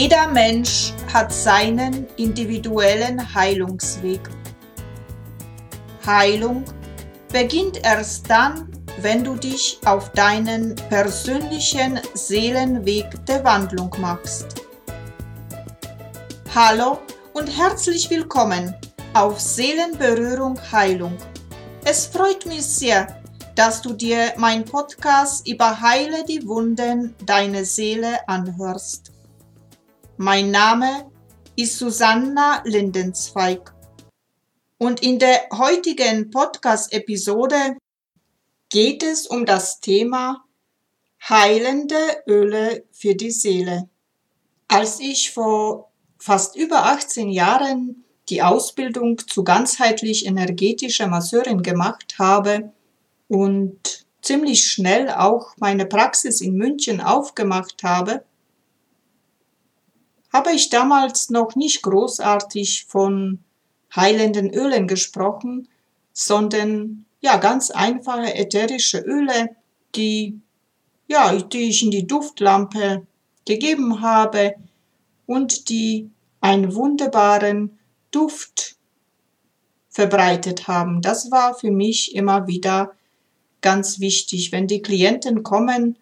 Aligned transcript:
Jeder 0.00 0.28
Mensch 0.28 0.92
hat 1.12 1.32
seinen 1.32 2.06
individuellen 2.18 3.34
Heilungsweg. 3.34 4.20
Heilung 6.06 6.62
beginnt 7.32 7.84
erst 7.84 8.30
dann, 8.30 8.70
wenn 9.00 9.24
du 9.24 9.34
dich 9.34 9.80
auf 9.84 10.12
deinen 10.12 10.76
persönlichen 10.88 11.98
Seelenweg 12.14 13.06
der 13.26 13.42
Wandlung 13.42 13.92
machst. 13.98 14.62
Hallo 16.54 17.00
und 17.32 17.48
herzlich 17.48 18.08
willkommen 18.08 18.76
auf 19.14 19.40
Seelenberührung 19.40 20.60
Heilung. 20.70 21.16
Es 21.84 22.06
freut 22.06 22.46
mich 22.46 22.64
sehr, 22.64 23.20
dass 23.56 23.82
du 23.82 23.94
dir 23.94 24.32
mein 24.36 24.64
Podcast 24.64 25.48
über 25.48 25.80
Heile 25.80 26.24
die 26.24 26.46
Wunden 26.46 27.16
deiner 27.26 27.64
Seele 27.64 28.28
anhörst. 28.28 29.10
Mein 30.20 30.50
Name 30.50 31.12
ist 31.54 31.78
Susanna 31.78 32.60
Lindenzweig 32.64 33.72
und 34.76 35.00
in 35.00 35.20
der 35.20 35.46
heutigen 35.56 36.30
Podcast-Episode 36.32 37.76
geht 38.68 39.04
es 39.04 39.28
um 39.28 39.46
das 39.46 39.78
Thema 39.78 40.44
heilende 41.28 42.24
Öle 42.26 42.84
für 42.90 43.14
die 43.14 43.30
Seele. 43.30 43.88
Als 44.66 44.98
ich 44.98 45.30
vor 45.30 45.92
fast 46.18 46.56
über 46.56 46.86
18 46.86 47.28
Jahren 47.28 48.04
die 48.28 48.42
Ausbildung 48.42 49.18
zu 49.18 49.44
ganzheitlich 49.44 50.26
energetischer 50.26 51.06
Masseurin 51.06 51.62
gemacht 51.62 52.16
habe 52.18 52.72
und 53.28 54.04
ziemlich 54.20 54.64
schnell 54.64 55.10
auch 55.10 55.56
meine 55.58 55.86
Praxis 55.86 56.40
in 56.40 56.54
München 56.54 57.00
aufgemacht 57.00 57.84
habe, 57.84 58.24
habe 60.32 60.52
ich 60.52 60.70
damals 60.70 61.30
noch 61.30 61.56
nicht 61.56 61.82
großartig 61.82 62.86
von 62.86 63.40
heilenden 63.94 64.52
Ölen 64.52 64.86
gesprochen, 64.86 65.68
sondern 66.12 67.06
ja 67.20 67.36
ganz 67.38 67.70
einfache 67.70 68.34
ätherische 68.34 68.98
Öle, 68.98 69.56
die 69.94 70.40
ja, 71.08 71.34
die 71.34 71.70
ich 71.70 71.82
in 71.82 71.90
die 71.90 72.06
Duftlampe 72.06 73.06
gegeben 73.46 74.02
habe 74.02 74.54
und 75.26 75.70
die 75.70 76.10
einen 76.40 76.74
wunderbaren 76.74 77.78
Duft 78.10 78.76
verbreitet 79.88 80.68
haben. 80.68 81.00
Das 81.02 81.30
war 81.30 81.54
für 81.54 81.70
mich 81.70 82.14
immer 82.14 82.46
wieder 82.46 82.92
ganz 83.60 84.00
wichtig, 84.00 84.52
wenn 84.52 84.66
die 84.66 84.82
Klienten 84.82 85.42
kommen, 85.42 85.96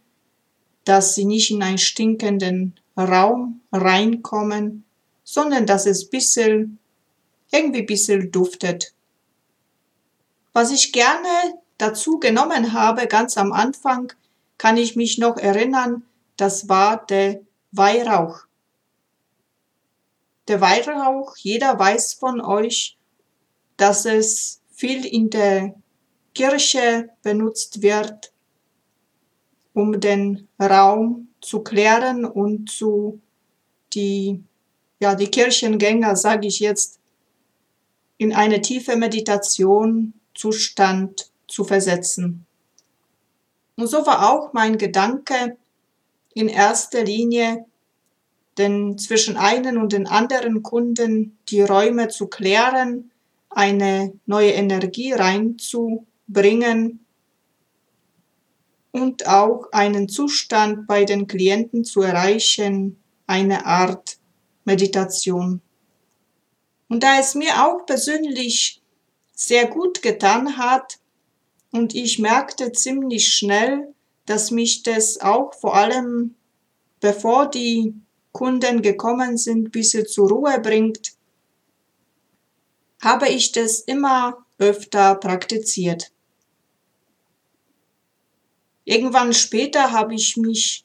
dass 0.84 1.14
sie 1.14 1.24
nicht 1.24 1.50
in 1.50 1.62
einen 1.62 1.78
stinkenden 1.78 2.74
Raum 2.96 3.60
reinkommen, 3.72 4.84
sondern 5.24 5.66
dass 5.66 5.86
es 5.86 6.08
bisschen, 6.08 6.78
irgendwie 7.50 7.82
bisschen 7.82 8.30
duftet. 8.30 8.94
Was 10.52 10.70
ich 10.70 10.92
gerne 10.92 11.28
dazu 11.78 12.18
genommen 12.18 12.72
habe, 12.72 13.06
ganz 13.06 13.36
am 13.36 13.52
Anfang, 13.52 14.12
kann 14.58 14.76
ich 14.76 14.96
mich 14.96 15.18
noch 15.18 15.36
erinnern, 15.36 16.02
das 16.36 16.68
war 16.68 17.04
der 17.06 17.40
Weihrauch. 17.72 18.40
Der 20.48 20.60
Weihrauch, 20.60 21.36
jeder 21.36 21.78
weiß 21.78 22.14
von 22.14 22.40
euch, 22.40 22.96
dass 23.76 24.06
es 24.06 24.62
viel 24.70 25.04
in 25.04 25.28
der 25.30 25.74
Kirche 26.34 27.10
benutzt 27.22 27.82
wird, 27.82 28.32
um 29.74 30.00
den 30.00 30.48
Raum 30.60 31.28
zu 31.46 31.60
klären 31.60 32.24
und 32.24 32.68
zu 32.68 33.20
die, 33.94 34.42
ja, 34.98 35.14
die 35.14 35.28
Kirchengänger, 35.28 36.16
sage 36.16 36.48
ich 36.48 36.58
jetzt, 36.58 36.98
in 38.18 38.34
eine 38.34 38.60
tiefe 38.60 38.96
Meditation 38.96 40.12
Zustand 40.34 41.30
zu 41.46 41.64
versetzen. 41.64 42.44
Und 43.76 43.86
so 43.86 44.04
war 44.06 44.32
auch 44.32 44.52
mein 44.54 44.76
Gedanke 44.76 45.56
in 46.34 46.48
erster 46.48 47.04
Linie, 47.04 47.64
denn 48.58 48.98
zwischen 48.98 49.36
einen 49.36 49.78
und 49.78 49.92
den 49.92 50.08
anderen 50.08 50.64
Kunden 50.64 51.38
die 51.48 51.60
Räume 51.60 52.08
zu 52.08 52.26
klären, 52.26 53.12
eine 53.50 54.12
neue 54.26 54.50
Energie 54.50 55.12
reinzubringen 55.12 57.05
und 58.96 59.26
auch 59.26 59.70
einen 59.72 60.08
Zustand 60.08 60.86
bei 60.86 61.04
den 61.04 61.26
Klienten 61.26 61.84
zu 61.84 62.00
erreichen, 62.00 62.98
eine 63.26 63.66
Art 63.66 64.16
Meditation. 64.64 65.60
Und 66.88 67.02
da 67.02 67.18
es 67.18 67.34
mir 67.34 67.66
auch 67.66 67.84
persönlich 67.84 68.80
sehr 69.34 69.66
gut 69.66 70.00
getan 70.00 70.56
hat 70.56 70.98
und 71.72 71.94
ich 71.94 72.18
merkte 72.18 72.72
ziemlich 72.72 73.28
schnell, 73.28 73.92
dass 74.24 74.50
mich 74.50 74.82
das 74.82 75.20
auch 75.20 75.52
vor 75.52 75.74
allem 75.74 76.34
bevor 77.00 77.50
die 77.50 77.94
Kunden 78.32 78.80
gekommen 78.80 79.36
sind, 79.36 79.68
ein 79.68 79.70
bisschen 79.70 80.06
zur 80.06 80.30
Ruhe 80.30 80.58
bringt, 80.60 81.12
habe 83.00 83.28
ich 83.28 83.52
das 83.52 83.80
immer 83.80 84.46
öfter 84.58 85.16
praktiziert. 85.16 86.12
Irgendwann 88.86 89.34
später 89.34 89.90
habe 89.90 90.14
ich 90.14 90.36
mich 90.36 90.84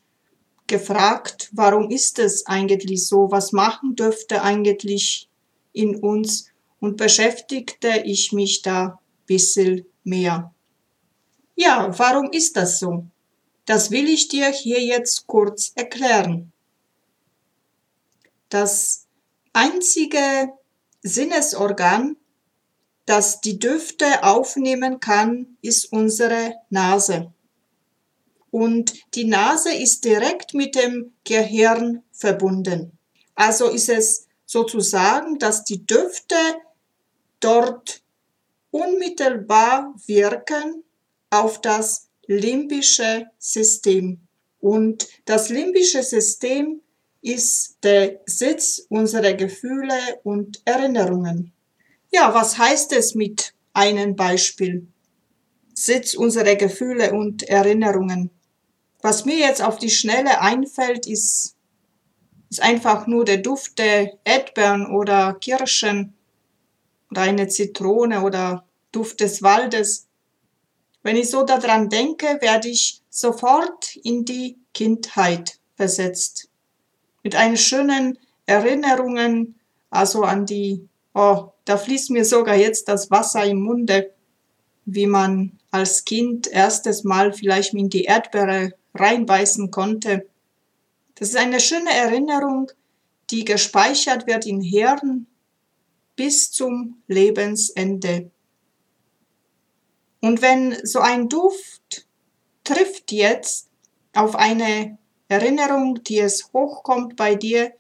gefragt, 0.66 1.50
warum 1.54 1.92
ist 1.92 2.18
es 2.18 2.48
eigentlich 2.48 3.06
so? 3.06 3.30
Was 3.30 3.52
machen 3.52 3.96
dürfte 3.96 4.42
eigentlich 4.42 5.30
in 5.72 5.96
uns? 5.98 6.48
Und 6.80 6.98
beschäftigte 6.98 8.02
ich 8.04 8.32
mich 8.32 8.64
da 8.64 9.00
bisschen 9.28 9.86
mehr. 10.04 10.52
Ja, 11.56 11.96
warum 12.00 12.32
ist 12.32 12.58
das 12.58 12.80
so? 12.80 13.06
Das 13.66 13.92
will 13.92 14.10
ich 14.10 14.30
dir 14.30 14.50
hier 14.50 14.82
jetzt 14.82 15.28
kurz 15.28 15.72
erklären. 15.76 16.52
Das 18.50 19.06
einzige 19.54 20.50
Sinnesorgan, 21.04 22.18
das 23.06 23.42
die 23.42 23.60
Düfte 23.60 24.24
aufnehmen 24.24 25.00
kann, 25.00 25.56
ist 25.62 25.92
unsere 25.92 26.56
Nase 26.72 27.32
und 28.52 28.94
die 29.16 29.26
Nase 29.26 29.74
ist 29.74 30.04
direkt 30.06 30.54
mit 30.54 30.76
dem 30.76 31.14
Gehirn 31.24 32.04
verbunden. 32.12 32.98
Also 33.34 33.70
ist 33.70 33.90
es 33.90 34.28
sozusagen, 34.46 35.40
dass 35.40 35.64
die 35.64 35.86
Düfte 35.86 36.36
dort 37.40 38.02
unmittelbar 38.70 39.96
wirken 40.06 40.84
auf 41.30 41.62
das 41.62 42.10
limbische 42.28 43.26
System. 43.40 44.20
Und 44.60 45.08
das 45.26 45.50
limbische 45.50 46.04
System 46.04 46.82
ist 47.22 47.78
der 47.84 48.20
Sitz 48.26 48.86
unserer 48.90 49.34
Gefühle 49.34 50.20
und 50.24 50.62
Erinnerungen. 50.66 51.54
Ja, 52.12 52.34
was 52.34 52.58
heißt 52.58 52.92
es 52.94 53.16
mit 53.16 53.54
einem 53.74 54.16
Beispiel? 54.16 54.88
Sitz 55.74 56.14
unserer 56.14 56.56
Gefühle 56.56 57.14
und 57.14 57.44
Erinnerungen. 57.44 58.30
Was 59.02 59.26
mir 59.26 59.38
jetzt 59.38 59.62
auf 59.62 59.78
die 59.78 59.90
Schnelle 59.90 60.42
einfällt, 60.42 61.08
ist, 61.08 61.56
ist 62.50 62.62
einfach 62.62 63.08
nur 63.08 63.26
der 63.26 63.38
Duft 63.38 63.80
der 63.80 64.14
Erdbeeren 64.24 64.86
oder 64.92 65.34
Kirschen 65.34 66.14
oder 67.10 67.22
eine 67.22 67.48
Zitrone 67.48 68.22
oder 68.22 68.66
Duft 68.92 69.20
des 69.22 69.42
Waldes. 69.42 70.08
Wenn 71.02 71.16
ich 71.16 71.32
so 71.32 71.44
daran 71.44 71.90
denke, 71.90 72.38
werde 72.42 72.70
ich 72.70 73.02
sofort 73.10 73.96
in 74.04 74.24
die 74.24 74.58
Kindheit 74.74 75.60
versetzt. 75.76 76.50
Mit 77.24 77.36
einen 77.36 77.58
schönen 77.58 78.20
Erinnerungen, 78.46 79.60
also 79.90 80.24
an 80.24 80.46
die, 80.46 80.88
oh, 81.16 81.50
da 81.66 81.78
fließt 81.78 82.12
mir 82.12 82.26
sogar 82.26 82.56
jetzt 82.56 82.88
das 82.88 83.10
Wasser 83.10 83.46
im 83.46 83.62
Munde, 83.62 84.14
wie 84.86 85.08
man 85.08 85.60
als 85.72 86.06
Kind 86.06 86.48
erstes 86.48 87.04
Mal 87.04 87.34
vielleicht 87.34 87.74
in 87.74 87.90
die 87.90 88.04
Erdbeere 88.04 88.74
reinbeißen 88.94 89.72
konnte. 89.72 90.28
Das 91.16 91.30
ist 91.30 91.38
eine 91.38 91.60
schöne 91.60 91.92
Erinnerung, 91.92 92.72
die 93.30 93.46
gespeichert 93.46 94.28
wird 94.28 94.46
im 94.46 94.62
Hirn 94.62 95.28
bis 96.16 96.52
zum 96.52 97.02
Lebensende. 97.08 98.32
Und 100.20 100.42
wenn 100.42 100.78
so 100.86 101.00
ein 101.00 101.30
Duft 101.30 102.08
trifft 102.64 103.12
jetzt 103.12 103.70
auf 104.14 104.36
eine 104.36 104.98
Erinnerung, 105.28 106.04
die 106.04 106.20
es 106.20 106.52
hochkommt 106.54 107.16
bei 107.16 107.36
dir, 107.36 107.74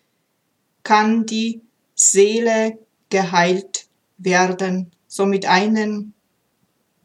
kann 0.84 1.26
die 1.26 1.62
Seele 1.94 2.80
geheilt 3.10 3.88
werden. 4.18 4.92
So 5.08 5.26
mit 5.26 5.46
einem 5.46 6.14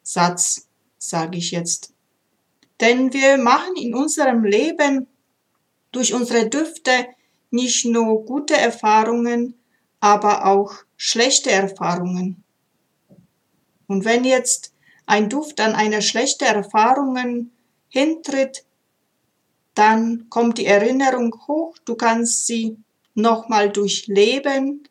Satz, 0.02 0.69
sage 0.99 1.38
ich 1.38 1.50
jetzt. 1.50 1.96
Denn 2.81 3.12
wir 3.12 3.38
machen 3.38 3.76
in 3.76 3.94
unserem 3.94 4.44
Leben 4.44 5.06
durch 5.93 6.12
unsere 6.12 6.49
Düfte 6.49 7.06
nicht 7.50 7.87
nur 7.87 8.25
gute 8.25 8.55
Erfahrungen, 8.56 9.55
aber 10.00 10.46
auch 10.46 10.75
schlechte 10.96 11.50
Erfahrungen. 11.50 12.43
Und 13.87 14.05
wenn 14.05 14.25
jetzt 14.25 14.75
ein 15.06 15.28
Duft 15.28 15.61
an 15.61 15.75
eine 15.75 16.02
schlechte 16.02 16.44
Erfahrungen 16.44 17.52
hintritt, 17.88 18.64
dann 19.75 20.28
kommt 20.28 20.58
die 20.58 20.67
Erinnerung 20.67 21.34
hoch, 21.46 21.76
du 21.84 21.94
kannst 21.94 22.46
sie 22.46 22.76
nochmal 23.14 23.70
durchleben 23.70 24.88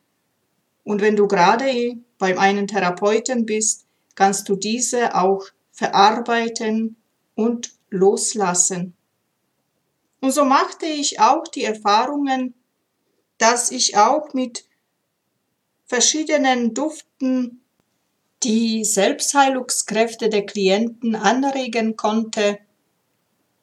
und 0.84 1.00
wenn 1.00 1.16
du 1.16 1.26
gerade 1.26 1.96
beim 2.18 2.38
einen 2.38 2.66
Therapeuten 2.66 3.44
bist, 3.44 3.86
kannst 4.14 4.48
du 4.48 4.56
diese 4.56 5.14
auch 5.14 5.44
verarbeiten 5.72 6.96
und 7.34 7.75
loslassen. 7.90 8.94
Und 10.20 10.32
so 10.32 10.44
machte 10.44 10.86
ich 10.86 11.20
auch 11.20 11.46
die 11.48 11.64
Erfahrungen, 11.64 12.54
dass 13.38 13.70
ich 13.70 13.96
auch 13.96 14.32
mit 14.34 14.64
verschiedenen 15.84 16.74
Duften 16.74 17.60
die 18.42 18.84
Selbstheilungskräfte 18.84 20.28
der 20.28 20.44
Klienten 20.46 21.14
anregen 21.14 21.96
konnte, 21.96 22.58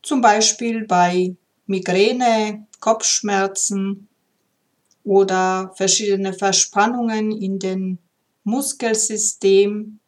zum 0.02 0.22
Beispiel 0.22 0.86
bei 0.86 1.36
Migräne, 1.66 2.68
Kopfschmerzen 2.80 4.10
oder 5.04 5.74
verschiedene 5.76 6.34
Verspannungen 6.34 7.32
in 7.32 7.60
den 7.60 8.00
Muskelsystem 8.44 10.00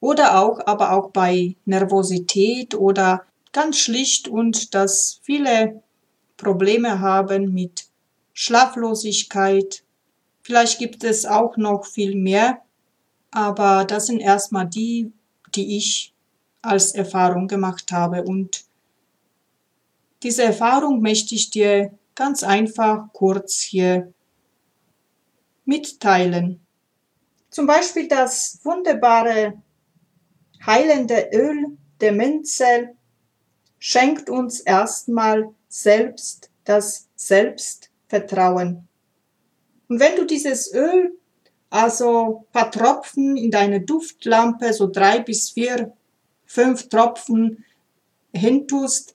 oder 0.00 0.40
auch, 0.40 0.60
aber 0.66 0.92
auch 0.92 1.10
bei 1.10 1.56
Nervosität 1.64 2.74
oder 2.74 3.26
ganz 3.52 3.78
schlicht 3.78 4.28
und 4.28 4.74
dass 4.74 5.20
viele 5.22 5.82
Probleme 6.36 7.00
haben 7.00 7.52
mit 7.52 7.84
Schlaflosigkeit. 8.32 9.84
Vielleicht 10.42 10.78
gibt 10.78 11.04
es 11.04 11.26
auch 11.26 11.56
noch 11.56 11.84
viel 11.84 12.16
mehr, 12.16 12.62
aber 13.30 13.84
das 13.84 14.06
sind 14.06 14.20
erstmal 14.20 14.66
die, 14.66 15.12
die 15.54 15.76
ich 15.76 16.14
als 16.62 16.92
Erfahrung 16.92 17.48
gemacht 17.48 17.92
habe. 17.92 18.22
Und 18.22 18.64
diese 20.22 20.44
Erfahrung 20.44 21.00
möchte 21.00 21.34
ich 21.34 21.50
dir 21.50 21.92
ganz 22.14 22.42
einfach 22.42 23.12
kurz 23.12 23.60
hier 23.60 24.12
mitteilen. 25.64 26.60
Zum 27.50 27.66
Beispiel 27.66 28.08
das 28.08 28.60
wunderbare 28.62 29.60
heilende 30.64 31.30
Öl 31.32 31.76
der 32.00 32.12
Minze 32.12 32.90
schenkt 33.78 34.30
uns 34.30 34.60
erstmal 34.60 35.54
selbst 35.68 36.50
das 36.64 37.08
Selbstvertrauen. 37.16 38.88
Und 39.88 40.00
wenn 40.00 40.16
du 40.16 40.24
dieses 40.24 40.72
Öl 40.72 41.12
also 41.70 42.46
paar 42.52 42.70
Tropfen 42.70 43.36
in 43.36 43.50
deine 43.50 43.80
Duftlampe, 43.80 44.72
so 44.72 44.88
drei 44.88 45.20
bis 45.20 45.50
vier, 45.50 45.92
fünf 46.44 46.88
Tropfen 46.88 47.64
hintust, 48.32 49.14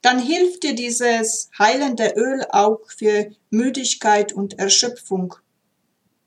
dann 0.00 0.18
hilft 0.18 0.62
dir 0.62 0.74
dieses 0.74 1.50
heilende 1.58 2.14
Öl 2.16 2.44
auch 2.50 2.80
für 2.96 3.32
Müdigkeit 3.50 4.32
und 4.32 4.58
Erschöpfung. 4.58 5.34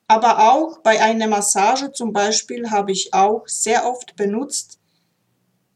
Aber 0.07 0.51
auch 0.51 0.79
bei 0.79 1.01
einer 1.01 1.27
Massage 1.27 1.91
zum 1.91 2.13
Beispiel 2.13 2.69
habe 2.69 2.91
ich 2.91 3.13
auch 3.13 3.47
sehr 3.47 3.87
oft 3.87 4.15
benutzt, 4.15 4.79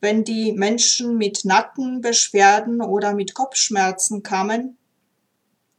wenn 0.01 0.23
die 0.23 0.53
Menschen 0.53 1.17
mit 1.17 1.45
Nackenbeschwerden 1.45 2.81
oder 2.81 3.13
mit 3.13 3.33
Kopfschmerzen 3.33 4.23
kamen. 4.23 4.77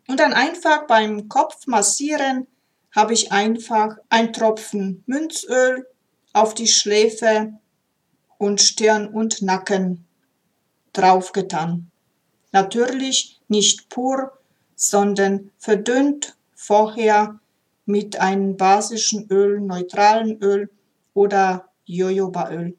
Und 0.09 0.21
dann 0.21 0.33
einfach 0.33 0.87
beim 0.87 1.29
Kopf 1.29 1.67
massieren 1.67 2.47
habe 2.95 3.13
ich 3.13 3.31
einfach 3.31 3.97
ein 4.09 4.33
Tropfen 4.33 5.05
Münzöl 5.07 5.87
auf 6.33 6.55
die 6.55 6.67
Schläfe 6.67 7.53
und 8.37 8.61
Stirn 8.61 9.07
und 9.07 9.43
Nacken 9.43 10.07
draufgetan. 10.93 11.91
Natürlich 12.53 13.41
nicht 13.47 13.89
pur, 13.89 14.33
sondern 14.75 15.53
verdünnt 15.59 16.37
vorher 16.55 17.39
mit 17.91 18.21
einem 18.21 18.57
basischen 18.57 19.27
Öl, 19.31 19.61
neutralen 19.61 20.39
Öl 20.43 20.71
oder 21.15 21.71
Jojobaöl. 21.85 22.77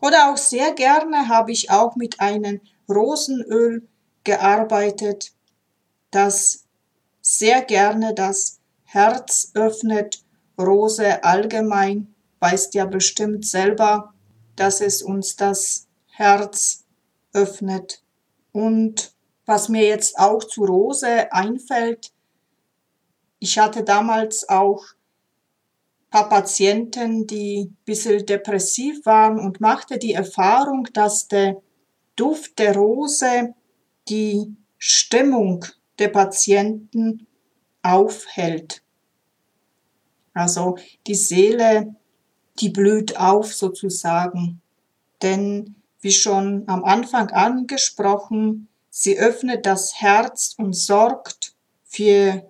Oder 0.00 0.30
auch 0.30 0.36
sehr 0.36 0.72
gerne 0.72 1.28
habe 1.28 1.52
ich 1.52 1.70
auch 1.70 1.96
mit 1.96 2.20
einem 2.20 2.60
Rosenöl 2.88 3.86
gearbeitet, 4.24 5.32
das 6.10 6.64
sehr 7.20 7.62
gerne 7.62 8.14
das 8.14 8.60
Herz 8.84 9.50
öffnet. 9.54 10.22
Rose 10.58 11.22
allgemein 11.24 12.14
weißt 12.40 12.74
ja 12.74 12.84
bestimmt 12.84 13.46
selber, 13.46 14.14
dass 14.56 14.80
es 14.80 15.02
uns 15.02 15.36
das 15.36 15.86
Herz 16.10 16.84
öffnet. 17.32 18.02
Und 18.52 19.12
was 19.46 19.68
mir 19.68 19.86
jetzt 19.86 20.18
auch 20.18 20.42
zu 20.44 20.64
Rose 20.64 21.32
einfällt, 21.32 22.12
ich 23.38 23.58
hatte 23.58 23.84
damals 23.84 24.48
auch 24.48 24.84
paar 26.10 26.28
Patienten, 26.28 27.26
die 27.26 27.70
bisschen 27.84 28.24
depressiv 28.24 29.04
waren 29.04 29.38
und 29.38 29.60
machte 29.60 29.98
die 29.98 30.14
Erfahrung, 30.14 30.88
dass 30.92 31.28
der 31.28 31.60
Duft 32.16 32.58
der 32.58 32.74
Rose 32.74 33.54
die 34.08 34.56
Stimmung 34.78 35.64
der 35.98 36.08
Patienten 36.08 37.26
aufhält. 37.82 38.82
Also 40.32 40.78
die 41.06 41.14
Seele, 41.14 41.94
die 42.60 42.70
blüht 42.70 43.18
auf 43.18 43.54
sozusagen. 43.54 44.60
Denn 45.22 45.74
wie 46.00 46.12
schon 46.12 46.64
am 46.68 46.84
Anfang 46.84 47.30
angesprochen, 47.30 48.68
sie 48.88 49.18
öffnet 49.18 49.66
das 49.66 50.00
Herz 50.00 50.54
und 50.56 50.74
sorgt 50.74 51.54
für, 51.84 52.47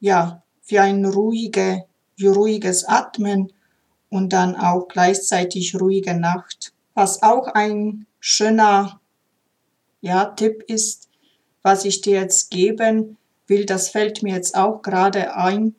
ja, 0.00 0.42
für 0.62 0.82
eine 0.82 1.12
ruhige 1.12 1.84
ruhiges 2.22 2.84
Atmen 2.84 3.52
und 4.10 4.32
dann 4.32 4.56
auch 4.56 4.88
gleichzeitig 4.88 5.80
ruhige 5.80 6.14
Nacht. 6.14 6.72
Was 6.94 7.22
auch 7.22 7.46
ein 7.46 8.06
schöner 8.18 9.00
ja, 10.00 10.26
Tipp 10.26 10.64
ist, 10.66 11.08
was 11.62 11.84
ich 11.84 12.00
dir 12.00 12.20
jetzt 12.20 12.50
geben 12.50 13.16
will, 13.46 13.66
das 13.66 13.90
fällt 13.90 14.22
mir 14.22 14.34
jetzt 14.34 14.56
auch 14.56 14.82
gerade 14.82 15.34
ein. 15.36 15.74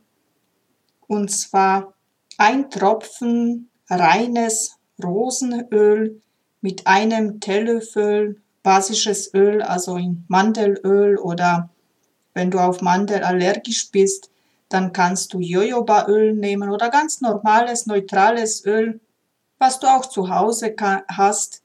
Und 1.08 1.30
zwar 1.32 1.94
ein 2.38 2.70
Tropfen 2.70 3.70
reines 3.90 4.78
Rosenöl 5.04 6.22
mit 6.62 6.88
einem 6.88 7.40
Teelöffel 7.40 8.42
basisches 8.64 9.34
Öl, 9.34 9.64
also 9.64 9.98
in 9.98 10.24
Mandelöl 10.28 11.18
oder 11.18 11.71
wenn 12.34 12.52
du 12.52 12.60
auf 12.60 12.82
Mandel 12.82 13.24
allergisch 13.24 13.92
bist, 13.92 14.30
dann 14.70 14.94
kannst 14.94 15.34
du 15.34 15.40
Jojobaöl 15.40 16.34
nehmen 16.34 16.70
oder 16.70 16.90
ganz 16.90 17.22
normales, 17.22 17.86
neutrales 17.86 18.66
Öl, 18.66 19.00
was 19.60 19.80
du 19.80 19.88
auch 19.88 20.06
zu 20.06 20.30
Hause 20.30 20.76
hast, 21.08 21.62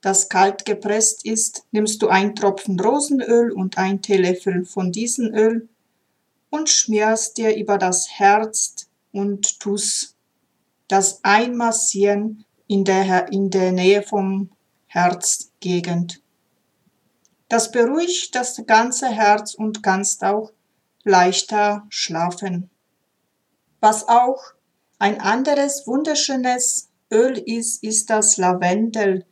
das 0.00 0.28
kalt 0.28 0.64
gepresst 0.64 1.24
ist. 1.24 1.64
Nimmst 1.70 2.02
du 2.02 2.08
ein 2.08 2.34
Tropfen 2.34 2.78
Rosenöl 2.78 3.52
und 3.52 3.78
ein 3.78 4.02
Teelöffel 4.02 4.64
von 4.64 4.92
diesem 4.92 5.34
Öl 5.34 5.68
und 6.50 6.68
schmierst 6.68 7.38
dir 7.38 7.56
über 7.56 7.78
das 7.78 8.10
Herz 8.10 8.88
und 9.12 9.58
tust 9.60 10.14
das 10.88 11.20
einmassieren 11.24 12.44
in 12.66 12.84
der, 12.84 13.32
in 13.32 13.50
der 13.50 13.72
Nähe 13.72 14.02
vom 14.02 14.50
Herzgegend. 14.86 16.21
Das 17.52 17.70
beruhigt 17.70 18.34
das 18.34 18.64
ganze 18.66 19.10
Herz 19.10 19.52
und 19.52 19.82
kannst 19.82 20.24
auch 20.24 20.52
leichter 21.04 21.84
schlafen. 21.90 22.70
Was 23.78 24.08
auch 24.08 24.54
ein 24.98 25.20
anderes 25.20 25.86
wunderschönes 25.86 26.88
Öl 27.12 27.36
ist, 27.36 27.82
ist 27.82 28.08
das 28.08 28.38
Lavendelöl. 28.38 29.26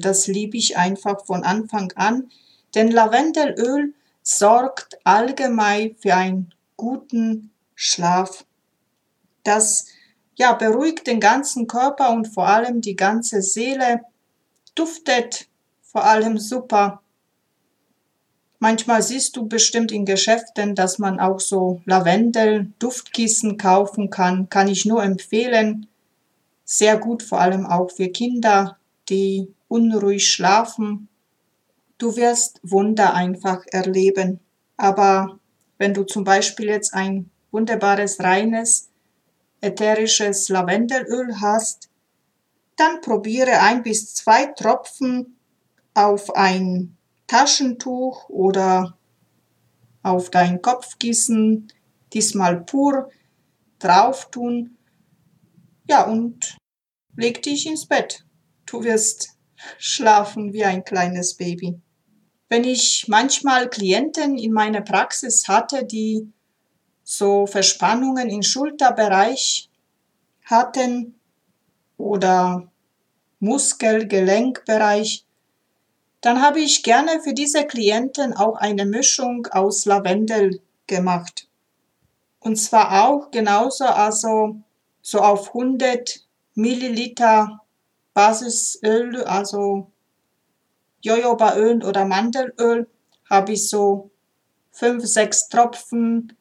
Das 0.00 0.28
liebe 0.28 0.58
ich 0.58 0.76
einfach 0.76 1.26
von 1.26 1.42
Anfang 1.42 1.92
an, 1.96 2.30
denn 2.76 2.88
Lavendelöl 2.88 3.94
sorgt 4.22 5.00
allgemein 5.02 5.96
für 5.96 6.14
einen 6.14 6.54
guten 6.76 7.50
Schlaf. 7.74 8.44
Das 9.42 9.86
ja, 10.36 10.52
beruhigt 10.52 11.08
den 11.08 11.18
ganzen 11.18 11.66
Körper 11.66 12.12
und 12.12 12.28
vor 12.28 12.46
allem 12.46 12.80
die 12.80 12.94
ganze 12.94 13.42
Seele, 13.42 14.02
duftet 14.76 15.48
vor 15.82 16.04
allem 16.04 16.38
super 16.38 17.02
Manchmal 18.62 19.00
siehst 19.02 19.36
du 19.36 19.48
bestimmt 19.48 19.90
in 19.90 20.04
Geschäften, 20.04 20.74
dass 20.74 20.98
man 20.98 21.18
auch 21.18 21.40
so 21.40 21.80
Lavendel, 21.86 22.70
Duftkissen 22.78 23.56
kaufen 23.56 24.10
kann. 24.10 24.50
Kann 24.50 24.68
ich 24.68 24.84
nur 24.84 25.02
empfehlen. 25.02 25.86
Sehr 26.66 26.98
gut, 26.98 27.22
vor 27.22 27.40
allem 27.40 27.64
auch 27.64 27.90
für 27.90 28.08
Kinder, 28.08 28.76
die 29.08 29.48
unruhig 29.68 30.30
schlafen. 30.30 31.08
Du 31.96 32.16
wirst 32.16 32.60
Wunder 32.62 33.14
einfach 33.14 33.64
erleben. 33.66 34.40
Aber 34.76 35.38
wenn 35.78 35.94
du 35.94 36.04
zum 36.04 36.24
Beispiel 36.24 36.66
jetzt 36.66 36.92
ein 36.92 37.30
wunderbares, 37.52 38.20
reines, 38.20 38.90
ätherisches 39.62 40.50
Lavendelöl 40.50 41.40
hast, 41.40 41.88
dann 42.76 43.00
probiere 43.00 43.60
ein 43.60 43.82
bis 43.82 44.14
zwei 44.14 44.46
Tropfen 44.46 45.38
auf 45.94 46.34
ein 46.36 46.98
Taschentuch 47.30 48.28
oder 48.28 48.98
auf 50.02 50.30
dein 50.30 50.60
Kopfkissen, 50.62 51.72
diesmal 52.12 52.64
pur, 52.64 53.08
drauf 53.78 54.32
tun. 54.32 54.76
Ja, 55.86 56.06
und 56.06 56.56
leg 57.14 57.40
dich 57.40 57.68
ins 57.68 57.86
Bett. 57.86 58.24
Du 58.66 58.82
wirst 58.82 59.38
schlafen 59.78 60.52
wie 60.52 60.64
ein 60.64 60.82
kleines 60.82 61.36
Baby. 61.36 61.80
Wenn 62.48 62.64
ich 62.64 63.04
manchmal 63.06 63.70
Klienten 63.70 64.36
in 64.36 64.52
meiner 64.52 64.80
Praxis 64.80 65.46
hatte, 65.46 65.84
die 65.84 66.32
so 67.04 67.46
Verspannungen 67.46 68.28
im 68.28 68.42
Schulterbereich 68.42 69.70
hatten 70.46 71.14
oder 71.96 72.68
Muskel-Gelenkbereich, 73.38 75.26
dann 76.20 76.42
habe 76.42 76.60
ich 76.60 76.82
gerne 76.82 77.20
für 77.22 77.32
diese 77.32 77.66
Klienten 77.66 78.34
auch 78.34 78.56
eine 78.56 78.84
Mischung 78.84 79.46
aus 79.46 79.86
Lavendel 79.86 80.60
gemacht. 80.86 81.48
Und 82.40 82.56
zwar 82.56 83.06
auch 83.06 83.30
genauso, 83.30 83.84
also 83.84 84.56
so 85.02 85.20
auf 85.20 85.48
100 85.48 86.26
Milliliter 86.54 87.60
Basisöl, 88.12 89.24
also 89.24 89.90
Jojobaöl 91.02 91.84
oder 91.84 92.04
Mandelöl, 92.04 92.86
habe 93.28 93.52
ich 93.52 93.68
so 93.68 94.10
fünf, 94.72 95.06
sechs 95.06 95.48
Tropfen 95.48 96.36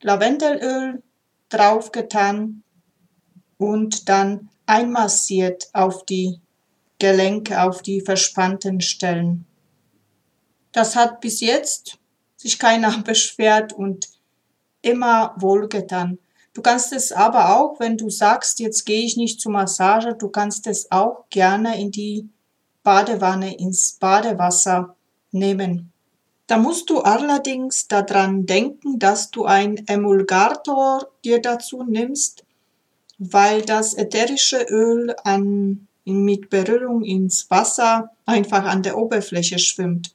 Lavendelöl 0.00 1.02
draufgetan 1.48 2.62
und 3.58 4.08
dann 4.08 4.50
einmassiert 4.66 5.68
auf 5.72 6.04
die 6.04 6.40
Gelenke, 6.98 7.62
auf 7.62 7.82
die 7.82 8.00
verspannten 8.00 8.80
Stellen. 8.80 9.46
Das 10.72 10.96
hat 10.96 11.20
bis 11.20 11.40
jetzt 11.40 11.98
sich 12.36 12.58
keiner 12.58 12.98
beschwert 13.04 13.72
und 13.72 14.08
immer 14.82 15.34
wohlgetan. 15.38 16.18
Du 16.52 16.62
kannst 16.62 16.92
es 16.92 17.10
aber 17.10 17.56
auch, 17.56 17.80
wenn 17.80 17.96
du 17.96 18.10
sagst, 18.10 18.60
jetzt 18.60 18.84
gehe 18.84 19.04
ich 19.04 19.16
nicht 19.16 19.40
zur 19.40 19.52
Massage, 19.52 20.14
du 20.14 20.28
kannst 20.28 20.66
es 20.68 20.90
auch 20.92 21.24
gerne 21.30 21.80
in 21.80 21.90
die 21.90 22.28
Badewanne, 22.84 23.56
ins 23.56 23.94
Badewasser 23.98 24.94
nehmen. 25.32 25.92
Da 26.46 26.58
musst 26.58 26.90
du 26.90 27.00
allerdings 27.00 27.88
daran 27.88 28.46
denken, 28.46 28.98
dass 28.98 29.30
du 29.30 29.46
ein 29.46 29.82
Emulgator 29.88 31.08
dir 31.24 31.40
dazu 31.40 31.82
nimmst, 31.82 32.44
weil 33.18 33.62
das 33.62 33.94
ätherische 33.94 34.62
Öl 34.68 35.16
an, 35.24 35.88
mit 36.04 36.50
Berührung 36.50 37.02
ins 37.02 37.50
Wasser 37.50 38.10
einfach 38.26 38.64
an 38.64 38.82
der 38.82 38.98
Oberfläche 38.98 39.58
schwimmt. 39.58 40.14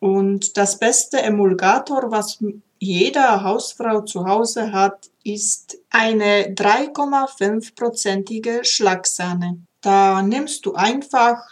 Und 0.00 0.56
das 0.56 0.78
beste 0.78 1.20
Emulgator, 1.20 2.10
was 2.10 2.38
jeder 2.78 3.42
Hausfrau 3.42 4.00
zu 4.02 4.26
Hause 4.26 4.72
hat, 4.72 5.10
ist 5.24 5.78
eine 5.90 6.54
3,5-prozentige 6.54 8.64
Schlagsahne. 8.64 9.58
Da 9.80 10.22
nimmst 10.22 10.64
du 10.64 10.74
einfach 10.74 11.42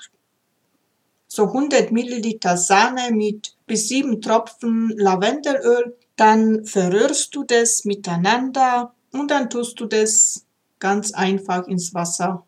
so 1.27 1.49
100 1.49 1.91
Milliliter 1.93 2.57
Sahne 2.57 3.11
mit 3.13 3.57
bis 3.67 3.89
sieben 3.89 4.23
Tropfen 4.23 4.95
Lavendelöl, 4.97 5.97
dann 6.17 6.65
verrührst 6.65 7.35
du 7.35 7.45
das 7.45 7.85
miteinander 7.85 8.95
und 9.13 9.31
dann 9.31 9.51
tust 9.51 9.79
du 9.81 9.87
das 9.87 10.47
ganz 10.79 11.13
einfach 11.13 11.67
ins 11.67 11.93
Wasser. 11.93 12.46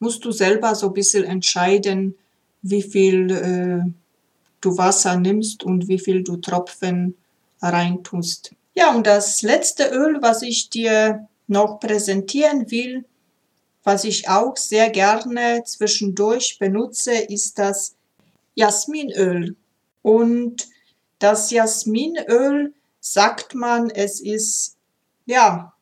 Musst 0.00 0.24
du 0.24 0.32
selber 0.32 0.74
so 0.74 0.88
ein 0.88 0.94
bisschen 0.94 1.24
entscheiden, 1.24 2.16
wie 2.62 2.82
viel 2.82 3.30
äh, 3.30 3.92
du 4.60 4.76
Wasser 4.76 5.16
nimmst 5.16 5.62
und 5.62 5.88
wie 5.88 5.98
viel 5.98 6.22
du 6.22 6.36
Tropfen 6.36 7.14
reintust. 7.62 8.52
Ja, 8.74 8.94
und 8.94 9.06
das 9.06 9.42
letzte 9.42 9.90
Öl, 9.90 10.18
was 10.20 10.42
ich 10.42 10.70
dir 10.70 11.28
noch 11.46 11.80
präsentieren 11.80 12.70
will, 12.70 13.04
was 13.82 14.04
ich 14.04 14.28
auch 14.28 14.56
sehr 14.56 14.90
gerne 14.90 15.62
zwischendurch 15.64 16.58
benutze, 16.58 17.12
ist 17.12 17.58
das 17.58 17.94
Jasminöl. 18.54 19.56
Und 20.02 20.68
das 21.18 21.50
Jasminöl 21.50 22.74
sagt 23.00 23.54
man, 23.54 23.90
es 23.90 24.20
ist 24.20 24.76
ja 25.26 25.72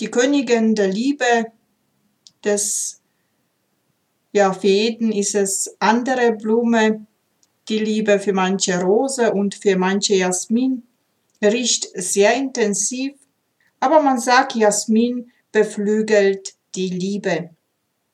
die 0.00 0.10
Königin 0.10 0.74
der 0.74 0.88
Liebe 0.88 1.46
des 2.44 3.00
ja, 4.32 4.52
für 4.52 4.68
jeden 4.68 5.12
ist 5.12 5.34
es 5.34 5.76
andere 5.78 6.32
Blume, 6.32 7.06
die 7.68 7.78
Liebe 7.78 8.18
für 8.18 8.32
manche 8.32 8.80
Rose 8.80 9.32
und 9.32 9.54
für 9.54 9.76
manche 9.76 10.14
Jasmin 10.14 10.82
riecht 11.42 11.88
sehr 11.94 12.34
intensiv, 12.34 13.12
aber 13.80 14.02
man 14.02 14.18
sagt, 14.18 14.54
Jasmin 14.54 15.30
beflügelt 15.52 16.54
die 16.74 16.88
Liebe. 16.88 17.50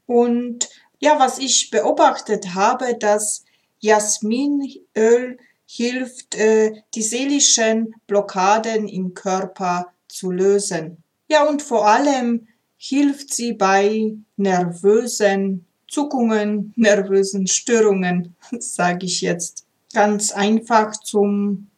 Und 0.06 0.68
ja, 0.98 1.18
was 1.18 1.38
ich 1.38 1.70
beobachtet 1.70 2.54
habe, 2.54 2.96
dass 2.98 3.44
Jasminöl 3.80 5.38
hilft, 5.66 6.34
äh, 6.34 6.82
die 6.94 7.02
seelischen 7.02 7.94
Blockaden 8.06 8.88
im 8.88 9.14
Körper 9.14 9.92
zu 10.08 10.30
lösen. 10.30 11.02
Ja, 11.28 11.48
und 11.48 11.62
vor 11.62 11.86
allem 11.86 12.48
hilft 12.76 13.32
sie 13.32 13.54
bei 13.54 14.14
nervösen 14.36 15.66
Zuckungen, 15.94 16.72
nervösen 16.74 17.46
Störungen, 17.46 18.34
sage 18.58 19.06
ich 19.06 19.20
jetzt. 19.20 19.64
Ganz 19.92 20.32
einfach 20.32 20.90
zum 20.92 21.68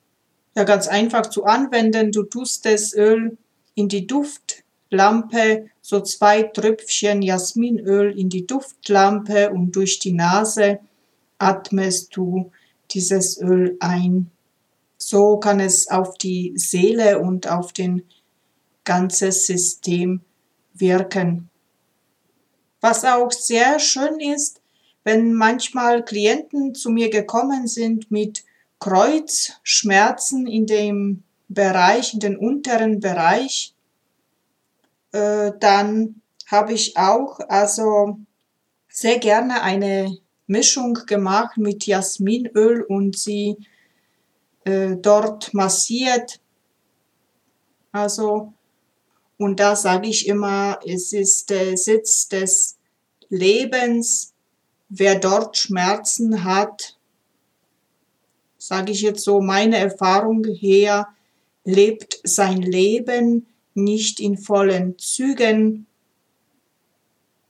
ja 0.56 0.64
ganz 0.64 0.88
einfach 0.88 1.26
zu 1.26 1.44
anwenden. 1.44 2.12
Du 2.12 2.22
tust 2.22 2.64
das 2.64 2.94
Öl 2.94 3.36
in 3.74 3.88
die 3.88 4.06
Duftlampe, 4.06 5.66
so 5.82 6.00
zwei 6.00 6.44
Tröpfchen 6.44 7.20
Jasminöl 7.20 8.18
in 8.18 8.30
die 8.30 8.46
Duftlampe 8.46 9.50
und 9.50 9.76
durch 9.76 9.98
die 9.98 10.12
Nase 10.12 10.78
atmest 11.38 12.16
du 12.16 12.50
dieses 12.90 13.38
Öl 13.38 13.76
ein. 13.80 14.30
So 14.96 15.36
kann 15.36 15.60
es 15.60 15.90
auf 15.90 16.16
die 16.16 16.54
Seele 16.56 17.18
und 17.18 17.48
auf 17.48 17.74
den 17.74 18.02
ganzes 18.84 19.46
System 19.46 20.22
wirken. 20.72 21.50
Was 22.88 23.04
auch 23.04 23.32
sehr 23.32 23.80
schön 23.80 24.20
ist, 24.20 24.60
wenn 25.02 25.34
manchmal 25.34 26.04
Klienten 26.04 26.72
zu 26.72 26.90
mir 26.90 27.10
gekommen 27.10 27.66
sind 27.66 28.12
mit 28.12 28.44
Kreuzschmerzen 28.78 30.46
in 30.46 30.66
dem 30.66 31.24
Bereich, 31.48 32.14
in 32.14 32.20
den 32.20 32.36
unteren 32.36 33.00
Bereich, 33.00 33.74
äh, 35.10 35.50
dann 35.58 36.22
habe 36.46 36.74
ich 36.74 36.96
auch 36.96 37.40
also 37.48 38.20
sehr 38.88 39.18
gerne 39.18 39.62
eine 39.62 40.18
Mischung 40.46 40.94
gemacht 41.08 41.56
mit 41.56 41.86
Jasminöl 41.86 42.82
und 42.82 43.18
sie 43.18 43.56
äh, 44.64 44.94
dort 44.94 45.52
massiert. 45.52 46.40
Also, 47.90 48.52
und 49.38 49.58
da 49.58 49.74
sage 49.74 50.08
ich 50.08 50.28
immer, 50.28 50.78
es 50.86 51.12
ist 51.12 51.50
der 51.50 51.76
Sitz 51.76 52.28
des 52.28 52.75
Lebens. 53.28 54.32
Wer 54.88 55.18
dort 55.18 55.56
Schmerzen 55.56 56.44
hat, 56.44 56.96
sage 58.56 58.92
ich 58.92 59.02
jetzt 59.02 59.24
so, 59.24 59.40
meine 59.40 59.78
Erfahrung 59.78 60.44
her, 60.44 61.08
lebt 61.64 62.20
sein 62.22 62.62
Leben 62.62 63.46
nicht 63.74 64.20
in 64.20 64.38
vollen 64.38 64.98
Zügen. 64.98 65.86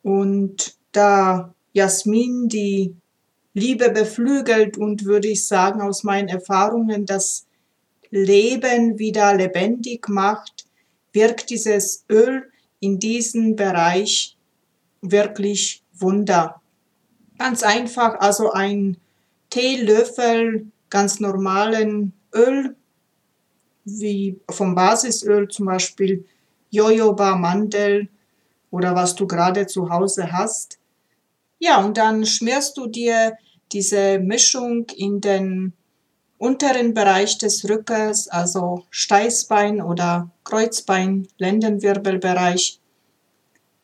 Und 0.03 0.77
da 0.93 1.55
Jasmin 1.73 2.49
die 2.49 2.95
Liebe 3.53 3.91
beflügelt 3.91 4.77
und 4.77 5.05
würde 5.05 5.29
ich 5.29 5.47
sagen 5.47 5.81
aus 5.81 6.05
meinen 6.05 6.29
Erfahrungen 6.29 7.07
das 7.07 7.47
Leben 8.11 8.99
wieder 8.99 9.35
lebendig 9.35 10.09
macht, 10.09 10.67
wirkt 11.13 11.51
dieses 11.51 12.05
Öl 12.11 12.51
in 12.81 12.99
diesem 12.99 13.57
Bereich 13.57 14.36
wirklich 15.03 15.83
Wunder. 15.95 16.61
Ganz 17.39 17.63
einfach, 17.63 18.21
also 18.21 18.53
ein 18.53 18.97
Teelöffel 19.51 20.67
ganz 20.91 21.21
normalen 21.21 22.13
Öl, 22.35 22.77
wie 23.85 24.41
vom 24.51 24.75
Basisöl 24.75 25.49
zum 25.49 25.67
Beispiel 25.67 26.25
Jojoba, 26.71 27.37
Mandel 27.37 28.09
oder 28.71 28.95
was 28.95 29.15
du 29.15 29.27
gerade 29.27 29.67
zu 29.67 29.91
Hause 29.91 30.33
hast. 30.33 30.79
Ja, 31.59 31.85
und 31.85 31.97
dann 31.97 32.27
schmierst 32.27 32.77
du 32.77 32.87
dir 32.87 33.37
diese 33.73 34.19
Mischung 34.19 34.87
in 34.97 35.21
den 35.21 35.73
unteren 36.39 36.93
Bereich 36.93 37.39
des 37.39 37.69
Rückens, 37.69 38.29
also 38.29 38.85
Steißbein 38.91 39.81
oder 39.81 40.31
Kreuzbein, 40.45 41.29
Lendenwirbelbereich, 41.39 42.79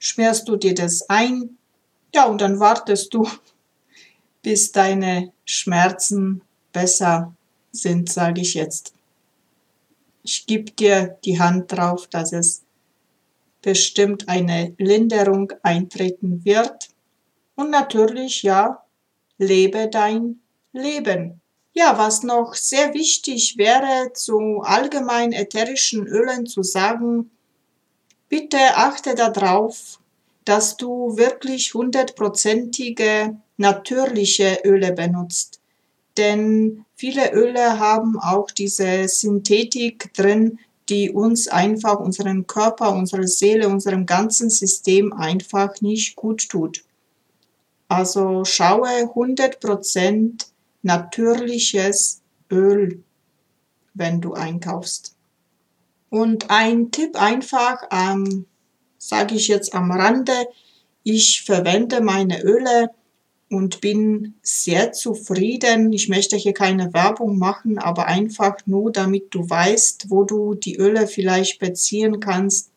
schmierst 0.03 0.49
du 0.49 0.57
dir 0.57 0.75
das 0.75 1.09
ein. 1.09 1.57
Ja, 2.13 2.25
und 2.25 2.41
dann 2.41 2.59
wartest 2.59 3.15
du, 3.15 3.29
bis 4.43 4.73
deine 4.73 5.33
Schmerzen 5.45 6.43
besser 6.73 7.33
sind, 7.71 8.11
sage 8.11 8.41
ich 8.41 8.55
jetzt. 8.55 8.93
Ich 10.25 10.47
gebe 10.47 10.73
dir 10.73 11.19
die 11.25 11.39
Hand 11.39 11.71
drauf, 11.71 12.09
dass 12.09 12.33
es 12.33 12.63
bestimmt 13.63 14.29
eine 14.29 14.75
Linderung 14.77 15.53
eintreten 15.63 16.45
wird. 16.45 16.89
Und 17.55 17.71
natürlich, 17.71 18.43
ja, 18.43 18.85
lebe 19.39 19.89
dein 19.89 20.41
Leben. 20.73 21.41
Ja, 21.75 21.97
was 21.97 22.25
noch 22.25 22.55
sehr 22.55 22.93
wichtig 22.93 23.57
wäre, 23.57 24.13
zu 24.15 24.63
allgemein 24.63 25.33
ätherischen 25.33 26.07
Ölen 26.09 26.47
zu 26.47 26.65
sagen, 26.65 27.31
bitte 28.33 28.77
achte 28.77 29.15
darauf, 29.15 30.01
dass 30.47 30.79
du 30.79 31.19
wirklich 31.19 31.75
hundertprozentige 31.75 33.37
natürliche 33.59 34.61
Öle 34.65 34.93
benutzt. 34.93 35.61
Denn 36.17 36.87
viele 36.95 37.35
Öle 37.35 37.79
haben 37.79 38.19
auch 38.19 38.51
diese 38.51 39.07
Synthetik 39.07 40.15
drin, 40.15 40.59
die 40.89 41.11
uns 41.11 41.47
einfach, 41.49 42.01
unseren 42.01 42.47
Körper, 42.47 42.95
unsere 42.95 43.29
Seele, 43.29 43.69
unserem 43.69 44.07
ganzen 44.07 44.49
System 44.49 45.13
einfach 45.13 45.83
nicht 45.83 46.17
gut 46.17 46.49
tut. 46.49 46.85
Also 47.89 48.47
schaue 48.47 49.13
100% 49.15 50.47
natürliches 50.81 52.23
Öl, 52.51 53.05
wenn 53.93 54.23
du 54.23 54.33
einkaufst. 54.33 55.17
Und 56.13 56.51
ein 56.51 56.91
Tipp 56.91 57.17
einfach, 57.17 57.85
ähm, 57.91 58.45
sage 58.99 59.35
ich 59.35 59.49
jetzt 59.49 59.75
am 59.75 59.91
Rande, 59.91 60.47
ich 61.05 61.41
verwende 61.41 62.03
meine 62.03 62.43
Öle 62.43 62.91
und 63.49 63.81
bin 63.81 64.35
sehr 64.43 64.93
zufrieden. 64.93 65.91
Ich 65.91 66.11
möchte 66.11 66.37
hier 66.37 66.53
keine 66.53 66.93
Werbung 66.93 67.39
machen, 67.39 67.79
aber 67.79 68.09
einfach 68.09 68.59
nur, 68.67 68.93
damit 68.93 69.35
du 69.35 69.49
weißt, 69.49 70.11
wo 70.11 70.25
du 70.25 70.53
die 70.53 70.77
Öle 70.77 71.07
vielleicht 71.07 71.59
beziehen 71.61 72.21
kannst, 72.21 72.73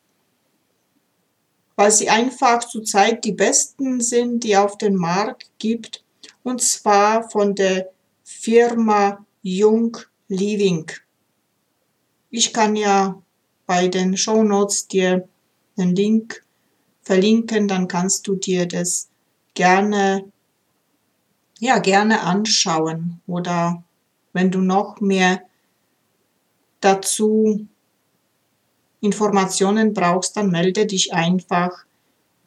weil 1.74 1.90
sie 1.90 2.08
einfach 2.08 2.60
zurzeit 2.60 3.22
die 3.26 3.32
besten 3.32 4.00
sind, 4.00 4.44
die 4.44 4.56
auf 4.56 4.78
den 4.78 4.96
Markt 4.96 5.50
gibt, 5.58 6.02
und 6.42 6.62
zwar 6.62 7.28
von 7.28 7.54
der 7.54 7.90
Firma 8.24 9.26
Jung 9.42 9.98
Living. 10.26 10.90
Ich 12.30 12.54
kann 12.54 12.76
ja 12.76 13.22
bei 13.66 13.88
den 13.88 14.16
Show 14.16 14.42
Notes 14.42 14.88
dir 14.88 15.28
den 15.76 15.94
Link 15.94 16.44
verlinken, 17.02 17.68
dann 17.68 17.88
kannst 17.88 18.26
du 18.26 18.36
dir 18.36 18.66
das 18.66 19.08
gerne 19.54 20.24
ja, 21.58 21.78
gerne 21.78 22.20
anschauen 22.20 23.20
oder 23.26 23.82
wenn 24.32 24.50
du 24.50 24.60
noch 24.60 25.00
mehr 25.00 25.42
dazu 26.80 27.66
Informationen 29.00 29.94
brauchst, 29.94 30.36
dann 30.36 30.50
melde 30.50 30.86
dich 30.86 31.12
einfach 31.12 31.86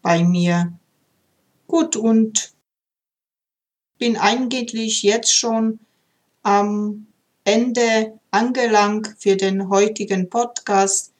bei 0.01 0.23
mir. 0.23 0.73
Gut, 1.67 1.95
und 1.95 2.53
bin 3.97 4.17
eigentlich 4.17 5.03
jetzt 5.03 5.33
schon 5.35 5.79
am 6.43 7.07
Ende 7.43 8.19
angelangt 8.31 9.15
für 9.17 9.35
den 9.35 9.69
heutigen 9.69 10.29
Podcast. 10.29 11.11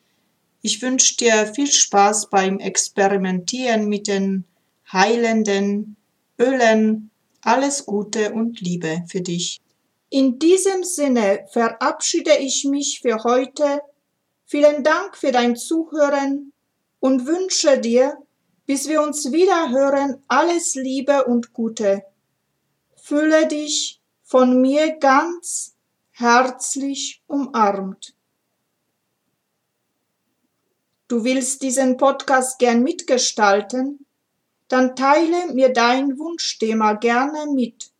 Ich 0.61 0.81
wünsche 0.81 1.15
dir 1.17 1.53
viel 1.53 1.71
Spaß 1.71 2.29
beim 2.29 2.59
Experimentieren 2.59 3.87
mit 3.87 4.07
den 4.07 4.45
heilenden 4.91 5.95
Ölen 6.37 7.11
alles 7.41 7.85
Gute 7.85 8.33
und 8.33 8.59
Liebe 8.59 9.03
für 9.07 9.21
dich. 9.21 9.61
In 10.09 10.39
diesem 10.39 10.83
Sinne 10.83 11.45
verabschiede 11.51 12.37
ich 12.37 12.65
mich 12.65 12.99
für 13.01 13.23
heute. 13.23 13.81
Vielen 14.45 14.83
Dank 14.83 15.15
für 15.15 15.31
dein 15.31 15.55
Zuhören 15.55 16.51
und 16.99 17.25
wünsche 17.27 17.79
dir, 17.79 18.17
bis 18.65 18.89
wir 18.89 19.01
uns 19.01 19.31
wieder 19.31 19.69
hören, 19.69 20.21
alles 20.27 20.75
Liebe 20.75 21.25
und 21.25 21.53
Gute. 21.53 22.03
Fühle 22.95 23.47
dich 23.47 24.01
von 24.23 24.61
mir 24.61 24.97
ganz 24.97 25.75
herzlich 26.11 27.21
umarmt. 27.27 28.13
Du 31.09 31.25
willst 31.25 31.61
diesen 31.61 31.97
Podcast 31.97 32.59
gern 32.59 32.83
mitgestalten? 32.83 34.05
dann 34.69 34.95
teile 34.95 35.53
mir 35.53 35.73
dein 35.73 36.17
Wunschthema 36.17 36.93
gerne 36.93 37.51
mit. 37.51 37.91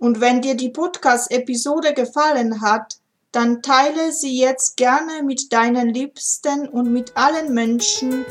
Und 0.00 0.20
wenn 0.20 0.40
dir 0.40 0.56
die 0.56 0.70
Podcast-Episode 0.70 1.92
gefallen 1.92 2.62
hat, 2.62 2.96
dann 3.32 3.62
teile 3.62 4.12
sie 4.12 4.40
jetzt 4.40 4.76
gerne 4.76 5.22
mit 5.22 5.52
deinen 5.52 5.90
Liebsten 5.90 6.68
und 6.68 6.90
mit 6.90 7.16
allen 7.16 7.54
Menschen, 7.54 8.24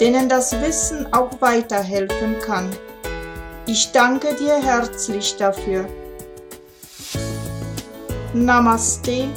denen 0.00 0.28
das 0.28 0.60
Wissen 0.60 1.10
auch 1.14 1.40
weiterhelfen 1.40 2.36
kann. 2.44 2.68
Ich 3.66 3.92
danke 3.92 4.34
dir 4.34 4.56
herzlich 4.60 5.36
dafür. 5.36 5.88
Namaste. 8.34 9.28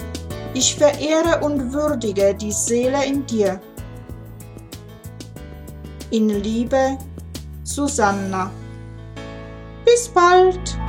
Ich 0.53 0.75
verehre 0.75 1.45
und 1.45 1.71
würdige 1.71 2.33
die 2.33 2.51
Seele 2.51 3.05
in 3.05 3.25
dir. 3.27 3.61
In 6.09 6.29
Liebe, 6.29 6.97
Susanna. 7.63 8.51
Bis 9.85 10.09
bald! 10.09 10.86